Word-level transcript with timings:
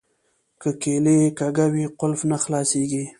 که 0.61 0.69
کیلي 0.81 1.17
کږه 1.39 1.65
وي 1.73 1.85
قلف 1.99 2.19
نه 2.29 2.37
خلاصیږي. 2.43 3.03